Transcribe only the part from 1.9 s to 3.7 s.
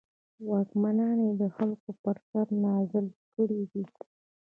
پر سر رانازل کړي